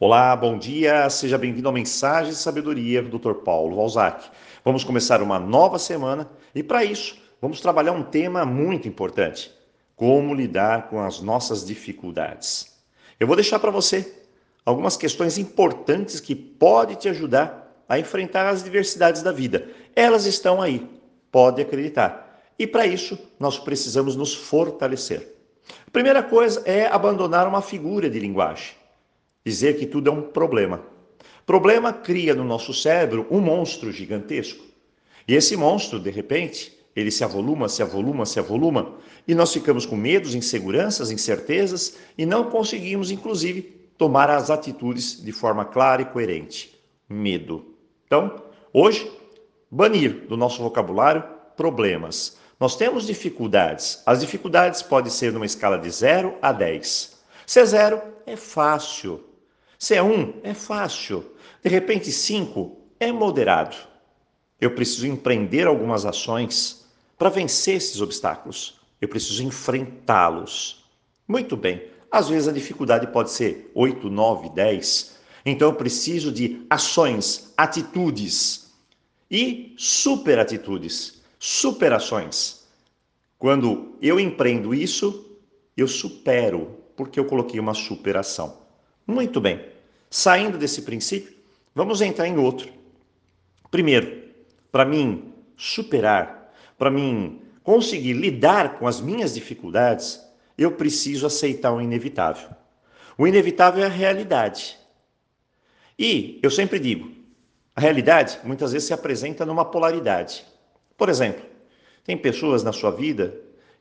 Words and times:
Olá, 0.00 0.36
bom 0.36 0.56
dia, 0.56 1.10
seja 1.10 1.36
bem-vindo 1.36 1.66
ao 1.66 1.74
Mensagem 1.74 2.30
de 2.30 2.38
Sabedoria 2.38 3.02
do 3.02 3.18
Dr. 3.18 3.32
Paulo 3.42 3.74
Valzac. 3.74 4.30
Vamos 4.64 4.84
começar 4.84 5.20
uma 5.20 5.40
nova 5.40 5.76
semana 5.76 6.30
e, 6.54 6.62
para 6.62 6.84
isso, 6.84 7.18
vamos 7.42 7.60
trabalhar 7.60 7.90
um 7.90 8.04
tema 8.04 8.44
muito 8.44 8.86
importante: 8.86 9.52
como 9.96 10.32
lidar 10.32 10.88
com 10.88 11.00
as 11.00 11.20
nossas 11.20 11.66
dificuldades. 11.66 12.78
Eu 13.18 13.26
vou 13.26 13.34
deixar 13.34 13.58
para 13.58 13.72
você 13.72 14.22
algumas 14.64 14.96
questões 14.96 15.36
importantes 15.36 16.20
que 16.20 16.36
podem 16.36 16.94
te 16.94 17.08
ajudar 17.08 17.84
a 17.88 17.98
enfrentar 17.98 18.48
as 18.48 18.62
diversidades 18.62 19.20
da 19.20 19.32
vida. 19.32 19.66
Elas 19.96 20.26
estão 20.26 20.62
aí, 20.62 20.88
pode 21.32 21.60
acreditar. 21.60 22.40
E 22.56 22.68
para 22.68 22.86
isso, 22.86 23.18
nós 23.36 23.58
precisamos 23.58 24.14
nos 24.14 24.32
fortalecer. 24.32 25.34
A 25.88 25.90
primeira 25.90 26.22
coisa 26.22 26.62
é 26.64 26.86
abandonar 26.86 27.48
uma 27.48 27.60
figura 27.60 28.08
de 28.08 28.20
linguagem 28.20 28.77
dizer 29.48 29.78
que 29.78 29.86
tudo 29.86 30.10
é 30.10 30.12
um 30.12 30.20
problema. 30.20 30.82
Problema 31.46 31.90
cria 31.92 32.34
no 32.34 32.44
nosso 32.44 32.74
cérebro 32.74 33.26
um 33.30 33.40
monstro 33.40 33.90
gigantesco. 33.90 34.62
E 35.26 35.34
esse 35.34 35.56
monstro, 35.56 35.98
de 35.98 36.10
repente, 36.10 36.76
ele 36.94 37.10
se 37.10 37.24
avoluma, 37.24 37.68
se 37.68 37.82
avoluma, 37.82 38.26
se 38.26 38.38
avoluma, 38.38 38.96
e 39.26 39.34
nós 39.34 39.52
ficamos 39.52 39.86
com 39.86 39.96
medos, 39.96 40.34
inseguranças, 40.34 41.10
incertezas 41.10 41.96
e 42.18 42.26
não 42.26 42.50
conseguimos, 42.50 43.10
inclusive, 43.10 43.62
tomar 43.96 44.28
as 44.28 44.50
atitudes 44.50 45.22
de 45.22 45.32
forma 45.32 45.64
clara 45.64 46.02
e 46.02 46.06
coerente. 46.06 46.78
Medo. 47.08 47.74
Então, 48.06 48.42
hoje, 48.70 49.10
banir 49.70 50.26
do 50.28 50.36
nosso 50.36 50.62
vocabulário 50.62 51.24
problemas. 51.56 52.36
Nós 52.60 52.76
temos 52.76 53.06
dificuldades. 53.06 54.02
As 54.04 54.20
dificuldades 54.20 54.82
podem 54.82 55.10
ser 55.10 55.32
numa 55.32 55.46
escala 55.46 55.78
de 55.78 55.90
0 55.90 56.36
a 56.42 56.52
10. 56.52 57.16
Se 57.46 57.60
é 57.60 57.64
0, 57.64 58.02
é 58.26 58.36
fácil. 58.36 59.27
Se 59.78 59.94
é 59.94 60.02
um, 60.02 60.34
é 60.42 60.52
fácil. 60.54 61.24
De 61.62 61.70
repente, 61.70 62.10
cinco 62.10 62.76
é 62.98 63.12
moderado. 63.12 63.76
Eu 64.60 64.74
preciso 64.74 65.06
empreender 65.06 65.68
algumas 65.68 66.04
ações 66.04 66.84
para 67.16 67.28
vencer 67.28 67.76
esses 67.76 68.00
obstáculos. 68.00 68.80
Eu 69.00 69.08
preciso 69.08 69.44
enfrentá-los. 69.44 70.84
Muito 71.28 71.56
bem. 71.56 71.88
Às 72.10 72.28
vezes 72.28 72.48
a 72.48 72.52
dificuldade 72.52 73.06
pode 73.06 73.30
ser 73.30 73.70
8, 73.72 74.10
9, 74.10 74.48
10. 74.50 75.16
Então 75.46 75.68
eu 75.68 75.74
preciso 75.74 76.32
de 76.32 76.66
ações, 76.68 77.52
atitudes 77.56 78.72
e 79.30 79.74
superatitudes, 79.76 81.22
superações. 81.38 82.66
Quando 83.38 83.96
eu 84.02 84.18
empreendo 84.18 84.74
isso, 84.74 85.38
eu 85.76 85.86
supero, 85.86 86.78
porque 86.96 87.20
eu 87.20 87.26
coloquei 87.26 87.60
uma 87.60 87.74
superação. 87.74 88.67
Muito 89.08 89.40
bem. 89.40 89.64
Saindo 90.10 90.58
desse 90.58 90.82
princípio, 90.82 91.34
vamos 91.74 92.02
entrar 92.02 92.28
em 92.28 92.36
outro. 92.36 92.70
Primeiro, 93.70 94.22
para 94.70 94.84
mim 94.84 95.32
superar, 95.56 96.52
para 96.76 96.90
mim 96.90 97.40
conseguir 97.62 98.12
lidar 98.12 98.78
com 98.78 98.86
as 98.86 99.00
minhas 99.00 99.34
dificuldades, 99.34 100.22
eu 100.58 100.72
preciso 100.72 101.26
aceitar 101.26 101.72
o 101.72 101.80
inevitável. 101.80 102.50
O 103.16 103.26
inevitável 103.26 103.82
é 103.82 103.86
a 103.86 103.90
realidade. 103.90 104.78
E 105.98 106.38
eu 106.42 106.50
sempre 106.50 106.78
digo, 106.78 107.10
a 107.74 107.80
realidade 107.80 108.38
muitas 108.44 108.72
vezes 108.72 108.88
se 108.88 108.92
apresenta 108.92 109.46
numa 109.46 109.64
polaridade. 109.64 110.44
Por 110.98 111.08
exemplo, 111.08 111.44
tem 112.04 112.16
pessoas 112.16 112.62
na 112.62 112.72
sua 112.74 112.90
vida 112.90 113.34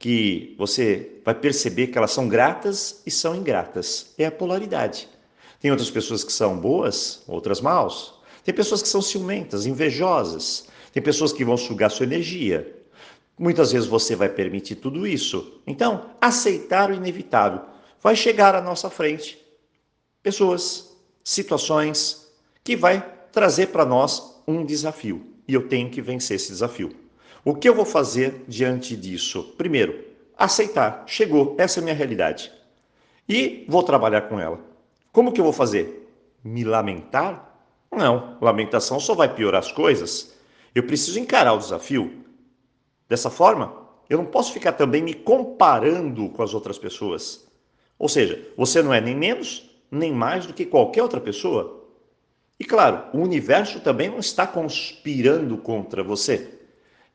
que 0.00 0.54
você 0.56 1.20
vai 1.22 1.34
perceber 1.34 1.88
que 1.88 1.98
elas 1.98 2.10
são 2.10 2.26
gratas 2.26 3.02
e 3.04 3.10
são 3.10 3.36
ingratas. 3.36 4.14
É 4.16 4.24
a 4.24 4.32
polaridade. 4.32 5.06
Tem 5.60 5.70
outras 5.70 5.90
pessoas 5.90 6.24
que 6.24 6.32
são 6.32 6.58
boas, 6.58 7.22
outras 7.28 7.60
maus. 7.60 8.14
Tem 8.42 8.54
pessoas 8.54 8.80
que 8.80 8.88
são 8.88 9.02
ciumentas, 9.02 9.66
invejosas. 9.66 10.66
Tem 10.90 11.02
pessoas 11.02 11.34
que 11.34 11.44
vão 11.44 11.58
sugar 11.58 11.90
sua 11.90 12.06
energia. 12.06 12.74
Muitas 13.38 13.72
vezes 13.72 13.86
você 13.86 14.16
vai 14.16 14.30
permitir 14.30 14.76
tudo 14.76 15.06
isso. 15.06 15.60
Então, 15.66 16.06
aceitar 16.18 16.90
o 16.90 16.94
inevitável. 16.94 17.60
Vai 18.02 18.16
chegar 18.16 18.54
à 18.54 18.62
nossa 18.62 18.88
frente 18.88 19.38
pessoas, 20.22 20.96
situações 21.22 22.26
que 22.64 22.74
vai 22.74 23.06
trazer 23.30 23.66
para 23.66 23.84
nós 23.84 24.42
um 24.48 24.64
desafio. 24.64 25.26
E 25.46 25.52
eu 25.52 25.68
tenho 25.68 25.90
que 25.90 26.00
vencer 26.00 26.36
esse 26.36 26.48
desafio. 26.48 26.90
O 27.44 27.54
que 27.54 27.68
eu 27.68 27.74
vou 27.74 27.84
fazer 27.84 28.44
diante 28.46 28.96
disso? 28.96 29.54
Primeiro, 29.56 30.04
aceitar. 30.36 31.04
Chegou, 31.06 31.54
essa 31.58 31.78
é 31.78 31.80
a 31.80 31.84
minha 31.84 31.94
realidade. 31.94 32.52
E 33.28 33.64
vou 33.68 33.82
trabalhar 33.82 34.22
com 34.22 34.38
ela. 34.38 34.60
Como 35.12 35.32
que 35.32 35.40
eu 35.40 35.44
vou 35.44 35.52
fazer? 35.52 36.10
Me 36.44 36.64
lamentar? 36.64 37.54
Não, 37.90 38.36
lamentação 38.40 39.00
só 39.00 39.14
vai 39.14 39.32
piorar 39.34 39.60
as 39.60 39.72
coisas. 39.72 40.34
Eu 40.74 40.82
preciso 40.82 41.18
encarar 41.18 41.54
o 41.54 41.58
desafio. 41.58 42.24
Dessa 43.08 43.30
forma, 43.30 43.74
eu 44.08 44.18
não 44.18 44.26
posso 44.26 44.52
ficar 44.52 44.72
também 44.72 45.02
me 45.02 45.14
comparando 45.14 46.28
com 46.28 46.42
as 46.42 46.54
outras 46.54 46.78
pessoas. 46.78 47.46
Ou 47.98 48.08
seja, 48.08 48.46
você 48.56 48.82
não 48.82 48.94
é 48.94 49.00
nem 49.00 49.16
menos 49.16 49.70
nem 49.90 50.12
mais 50.12 50.46
do 50.46 50.54
que 50.54 50.64
qualquer 50.64 51.02
outra 51.02 51.20
pessoa. 51.20 51.84
E 52.58 52.64
claro, 52.64 53.04
o 53.12 53.22
universo 53.22 53.80
também 53.80 54.08
não 54.08 54.18
está 54.18 54.46
conspirando 54.46 55.56
contra 55.58 56.02
você. 56.02 56.59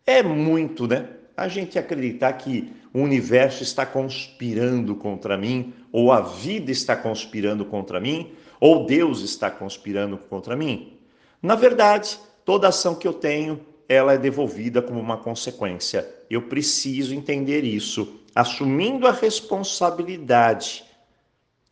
É 0.05 0.21
muito, 0.21 0.87
né? 0.87 1.09
A 1.35 1.47
gente 1.47 1.79
acreditar 1.79 2.31
que 2.33 2.71
o 2.93 2.99
universo 2.99 3.63
está 3.63 3.85
conspirando 3.85 4.95
contra 4.95 5.35
mim, 5.35 5.73
ou 5.91 6.11
a 6.11 6.21
vida 6.21 6.71
está 6.71 6.95
conspirando 6.95 7.65
contra 7.65 7.99
mim, 7.99 8.33
ou 8.59 8.85
Deus 8.85 9.21
está 9.21 9.49
conspirando 9.49 10.17
contra 10.17 10.55
mim. 10.55 10.97
Na 11.41 11.55
verdade, 11.55 12.19
toda 12.45 12.67
ação 12.67 12.95
que 12.95 13.07
eu 13.07 13.13
tenho, 13.13 13.59
ela 13.89 14.13
é 14.13 14.17
devolvida 14.17 14.81
como 14.81 14.99
uma 14.99 15.17
consequência. 15.17 16.07
Eu 16.29 16.43
preciso 16.43 17.13
entender 17.13 17.63
isso, 17.63 18.19
assumindo 18.33 19.07
a 19.07 19.11
responsabilidade. 19.11 20.85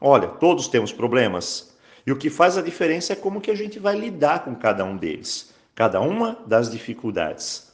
Olha, 0.01 0.27
todos 0.27 0.67
temos 0.67 0.91
problemas, 0.91 1.73
e 2.05 2.11
o 2.11 2.17
que 2.17 2.29
faz 2.29 2.57
a 2.57 2.61
diferença 2.61 3.13
é 3.13 3.15
como 3.15 3.39
que 3.39 3.49
a 3.49 3.55
gente 3.55 3.79
vai 3.79 3.97
lidar 3.97 4.43
com 4.43 4.53
cada 4.55 4.83
um 4.83 4.97
deles, 4.97 5.53
cada 5.73 6.01
uma 6.01 6.37
das 6.45 6.69
dificuldades. 6.69 7.72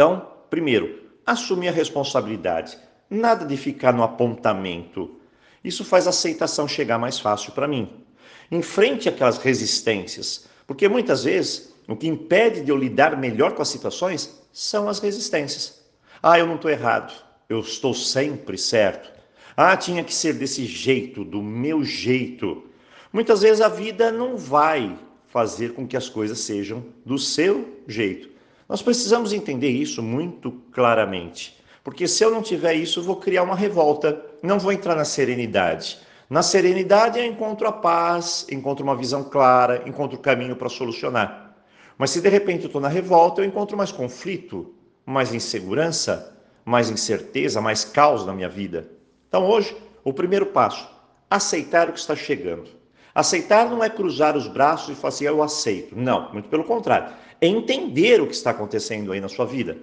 Então, 0.00 0.28
primeiro, 0.48 0.98
assumir 1.26 1.68
a 1.68 1.72
responsabilidade. 1.72 2.78
Nada 3.10 3.44
de 3.44 3.54
ficar 3.54 3.92
no 3.92 4.02
apontamento. 4.02 5.20
Isso 5.62 5.84
faz 5.84 6.06
a 6.06 6.08
aceitação 6.08 6.66
chegar 6.66 6.98
mais 6.98 7.18
fácil 7.18 7.52
para 7.52 7.68
mim. 7.68 8.02
Enfrente 8.50 9.10
aquelas 9.10 9.36
resistências, 9.36 10.48
porque 10.66 10.88
muitas 10.88 11.24
vezes 11.24 11.74
o 11.86 11.94
que 11.94 12.08
impede 12.08 12.62
de 12.62 12.70
eu 12.70 12.78
lidar 12.78 13.14
melhor 13.18 13.52
com 13.52 13.60
as 13.60 13.68
situações 13.68 14.40
são 14.54 14.88
as 14.88 15.00
resistências. 15.00 15.82
Ah, 16.22 16.38
eu 16.38 16.46
não 16.46 16.54
estou 16.54 16.70
errado, 16.70 17.12
eu 17.46 17.60
estou 17.60 17.92
sempre 17.92 18.56
certo. 18.56 19.12
Ah, 19.54 19.76
tinha 19.76 20.02
que 20.02 20.14
ser 20.14 20.32
desse 20.32 20.64
jeito, 20.64 21.26
do 21.26 21.42
meu 21.42 21.84
jeito. 21.84 22.64
Muitas 23.12 23.42
vezes 23.42 23.60
a 23.60 23.68
vida 23.68 24.10
não 24.10 24.34
vai 24.34 24.98
fazer 25.26 25.74
com 25.74 25.86
que 25.86 25.94
as 25.94 26.08
coisas 26.08 26.38
sejam 26.38 26.86
do 27.04 27.18
seu 27.18 27.82
jeito. 27.86 28.39
Nós 28.70 28.80
precisamos 28.82 29.32
entender 29.32 29.70
isso 29.70 30.00
muito 30.00 30.52
claramente, 30.70 31.60
porque 31.82 32.06
se 32.06 32.22
eu 32.22 32.30
não 32.30 32.40
tiver 32.40 32.74
isso, 32.74 33.02
vou 33.02 33.16
criar 33.16 33.42
uma 33.42 33.56
revolta, 33.56 34.24
não 34.44 34.60
vou 34.60 34.70
entrar 34.70 34.94
na 34.94 35.04
serenidade. 35.04 35.98
Na 36.30 36.40
serenidade 36.40 37.18
eu 37.18 37.24
encontro 37.24 37.66
a 37.66 37.72
paz, 37.72 38.46
encontro 38.48 38.84
uma 38.84 38.94
visão 38.94 39.24
clara, 39.24 39.82
encontro 39.86 40.16
o 40.16 40.22
caminho 40.22 40.54
para 40.54 40.68
solucionar. 40.68 41.52
Mas 41.98 42.10
se 42.10 42.20
de 42.20 42.28
repente 42.28 42.60
eu 42.60 42.66
estou 42.66 42.80
na 42.80 42.86
revolta, 42.86 43.40
eu 43.40 43.44
encontro 43.44 43.76
mais 43.76 43.90
conflito, 43.90 44.72
mais 45.04 45.34
insegurança, 45.34 46.40
mais 46.64 46.90
incerteza, 46.90 47.60
mais 47.60 47.84
caos 47.84 48.24
na 48.24 48.32
minha 48.32 48.48
vida. 48.48 48.88
Então 49.26 49.50
hoje, 49.50 49.76
o 50.04 50.12
primeiro 50.12 50.46
passo, 50.46 50.88
aceitar 51.28 51.88
o 51.88 51.92
que 51.92 51.98
está 51.98 52.14
chegando. 52.14 52.70
Aceitar 53.12 53.68
não 53.68 53.82
é 53.82 53.90
cruzar 53.90 54.36
os 54.36 54.46
braços 54.46 54.90
e 54.90 54.94
falar 54.94 55.08
assim, 55.08 55.24
eu 55.24 55.42
aceito. 55.42 55.96
Não, 55.96 56.32
muito 56.32 56.48
pelo 56.48 56.62
contrário 56.62 57.12
é 57.40 57.46
entender 57.46 58.20
o 58.20 58.26
que 58.26 58.34
está 58.34 58.50
acontecendo 58.50 59.12
aí 59.12 59.20
na 59.20 59.28
sua 59.28 59.46
vida. 59.46 59.78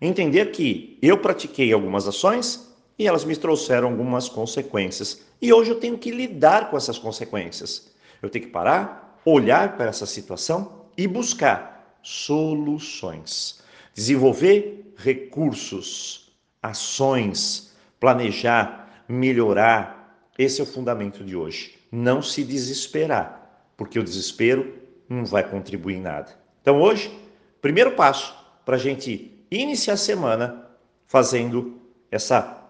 Entender 0.00 0.50
que 0.50 0.98
eu 1.02 1.18
pratiquei 1.18 1.72
algumas 1.72 2.06
ações 2.06 2.74
e 2.98 3.06
elas 3.06 3.24
me 3.24 3.36
trouxeram 3.36 3.88
algumas 3.88 4.28
consequências. 4.28 5.22
E 5.40 5.52
hoje 5.52 5.70
eu 5.70 5.80
tenho 5.80 5.98
que 5.98 6.10
lidar 6.10 6.70
com 6.70 6.76
essas 6.76 6.98
consequências. 6.98 7.92
Eu 8.22 8.30
tenho 8.30 8.46
que 8.46 8.50
parar, 8.50 9.20
olhar 9.24 9.76
para 9.76 9.86
essa 9.86 10.06
situação 10.06 10.86
e 10.96 11.06
buscar 11.06 11.98
soluções. 12.02 13.62
Desenvolver 13.94 14.92
recursos, 14.96 16.32
ações, 16.62 17.74
planejar, 18.00 19.04
melhorar. 19.08 20.30
Esse 20.38 20.60
é 20.60 20.64
o 20.64 20.66
fundamento 20.66 21.24
de 21.24 21.36
hoje. 21.36 21.74
Não 21.90 22.22
se 22.22 22.42
desesperar, 22.42 23.64
porque 23.76 23.98
o 23.98 24.04
desespero 24.04 24.74
não 25.08 25.24
vai 25.24 25.48
contribuir 25.48 25.96
em 25.96 26.00
nada. 26.00 26.45
Então, 26.66 26.82
hoje, 26.82 27.16
primeiro 27.62 27.92
passo 27.92 28.34
para 28.64 28.74
a 28.74 28.78
gente 28.78 29.40
iniciar 29.48 29.94
a 29.94 29.96
semana 29.96 30.68
fazendo 31.06 31.80
essa 32.10 32.60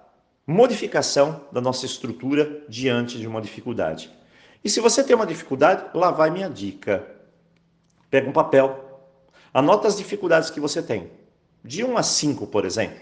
modificação 0.47 1.47
da 1.51 1.63
nossa 1.63 1.87
estrutura 1.87 2.63
diante 2.69 3.17
de 3.17 3.27
uma 3.27 3.41
dificuldade. 3.41 4.13
E 4.63 4.69
se 4.69 4.81
você 4.81 5.03
tem 5.03 5.17
uma 5.17 5.25
dificuldade, 5.25 5.87
lá 5.95 6.11
vai 6.11 6.29
minha 6.29 6.51
dica. 6.51 7.11
Pega 8.11 8.29
um 8.29 8.35
papel, 8.35 9.01
anota 9.55 9.89
as 9.89 9.97
dificuldades 9.97 10.51
que 10.51 10.61
você 10.61 10.83
tem, 10.83 11.11
de 11.65 11.83
1 11.83 11.97
a 11.97 12.03
5, 12.03 12.49
por 12.49 12.67
exemplo. 12.67 13.01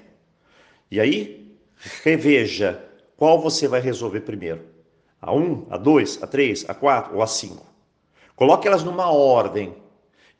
E 0.93 1.01
aí, 1.01 1.59
reveja 2.05 2.81
qual 3.17 3.41
você 3.41 3.67
vai 3.67 3.81
resolver 3.81 4.21
primeiro. 4.21 4.65
A 5.21 5.35
1, 5.35 5.67
a 5.71 5.77
2, 5.77 6.23
a 6.23 6.27
3, 6.29 6.67
a 6.69 6.73
4 6.73 7.17
ou 7.17 7.21
a 7.21 7.27
5. 7.27 7.67
Coloque 8.37 8.69
elas 8.69 8.85
numa 8.85 9.11
ordem 9.11 9.75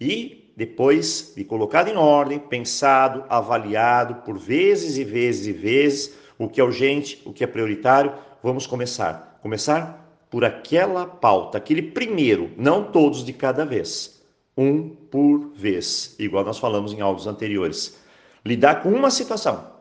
e 0.01 0.44
depois 0.57 1.33
de 1.37 1.45
colocado 1.45 1.89
em 1.89 1.97
ordem, 1.97 2.39
pensado, 2.39 3.25
avaliado 3.29 4.17
por 4.17 4.39
vezes 4.39 4.97
e 4.97 5.05
vezes 5.05 5.47
e 5.47 5.53
vezes 5.53 6.15
o 6.39 6.49
que 6.49 6.61
é 6.61 6.65
urgente, 6.65 7.21
o 7.25 7.33
que 7.33 7.45
é 7.45 7.47
prioritário, 7.47 8.13
vamos 8.43 8.67
começar. 8.67 9.39
Começar 9.43 10.05
por 10.31 10.45
aquela 10.45 11.07
pauta, 11.07 11.59
aquele 11.59 11.83
primeiro, 11.83 12.51
não 12.57 12.85
todos 12.85 13.25
de 13.25 13.33
cada 13.33 13.65
vez. 13.65 14.23
Um 14.57 14.89
por 14.89 15.51
vez, 15.55 16.15
igual 16.19 16.45
nós 16.45 16.59
falamos 16.59 16.93
em 16.93 17.01
áudios 17.01 17.27
anteriores. 17.27 17.99
Lidar 18.45 18.83
com 18.83 18.91
uma 18.91 19.11
situação 19.11 19.73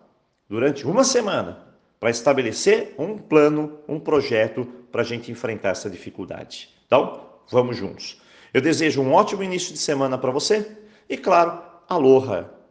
durante 0.50 0.86
uma 0.86 1.04
semana 1.04 1.60
para 2.00 2.10
estabelecer 2.10 2.94
um 2.98 3.18
plano, 3.18 3.80
um 3.88 4.00
projeto 4.00 4.66
para 4.92 5.02
a 5.02 5.06
gente 5.06 5.32
enfrentar 5.32 5.70
essa 5.70 5.90
dificuldade. 5.90 6.70
Então, 6.86 7.22
vamos 7.50 7.78
juntos. 7.78 8.22
Eu 8.54 8.62
desejo 8.62 9.02
um 9.02 9.12
ótimo 9.12 9.44
início 9.44 9.74
de 9.74 9.80
semana 9.80 10.18
para 10.18 10.30
você 10.32 10.78
e, 11.10 11.18
claro, 11.18 11.60
aloha! 11.90 12.63